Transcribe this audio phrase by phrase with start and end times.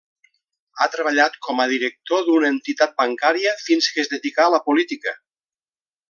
[0.79, 5.15] Ha treballat com a director d'una entitat bancària fins que es dedicà a la política.